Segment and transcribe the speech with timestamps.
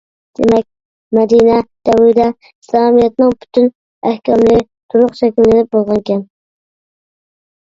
[0.37, 0.63] دېمەك،
[1.17, 1.57] مەدىنە
[1.89, 3.69] دەۋرىدە ئىسلامىيەتنىڭ پۈتۈن
[4.13, 4.59] ئەھكاملىرى
[4.95, 6.27] تولۇق شەكىللىنىپ بولغانىكەن.